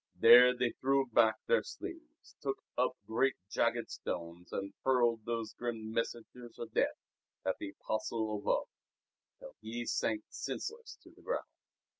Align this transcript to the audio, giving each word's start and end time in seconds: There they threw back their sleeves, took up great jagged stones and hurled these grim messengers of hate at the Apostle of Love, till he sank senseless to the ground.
There 0.19 0.57
they 0.57 0.71
threw 0.71 1.05
back 1.05 1.35
their 1.45 1.61
sleeves, 1.61 2.35
took 2.41 2.57
up 2.75 2.97
great 3.05 3.35
jagged 3.51 3.91
stones 3.91 4.51
and 4.51 4.73
hurled 4.83 5.19
these 5.27 5.53
grim 5.53 5.91
messengers 5.93 6.57
of 6.57 6.71
hate 6.73 6.87
at 7.45 7.59
the 7.59 7.75
Apostle 7.81 8.35
of 8.39 8.43
Love, 8.43 8.67
till 9.37 9.53
he 9.61 9.85
sank 9.85 10.23
senseless 10.31 10.97
to 11.03 11.11
the 11.11 11.21
ground. 11.21 11.45